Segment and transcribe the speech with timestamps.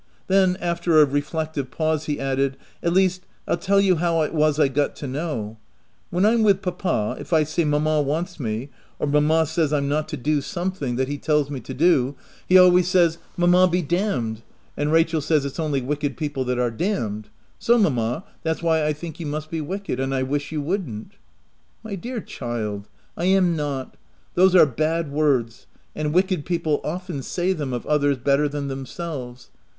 [0.25, 4.59] Then, after a reflective pause, he added," At least, 111 tell you how it was
[4.59, 5.57] I got to know:
[6.09, 10.09] when I'm with papa, if I say mamma wants me, or mamma says I'm not
[10.09, 12.15] to do something that 56 THE TENANT he tells me to do—
[12.49, 14.41] he always says, € Mamma be damned/—
[14.75, 17.29] and Rachel says it's only wicked people that are damned.
[17.59, 21.11] So mamma, that's why I think you must be wicked— and I wish you wouldn't/'
[21.83, 23.97] "My dear child, I am not.
[24.33, 29.51] Those are bad words, and wicked people often say them of others better than themselves.